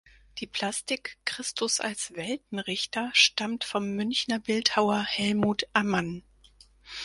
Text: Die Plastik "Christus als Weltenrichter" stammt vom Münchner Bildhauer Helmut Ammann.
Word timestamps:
Die 0.39 0.47
Plastik 0.47 1.19
"Christus 1.25 1.79
als 1.79 2.15
Weltenrichter" 2.15 3.11
stammt 3.13 3.63
vom 3.63 3.91
Münchner 3.91 4.39
Bildhauer 4.39 5.03
Helmut 5.03 5.67
Ammann. 5.73 6.23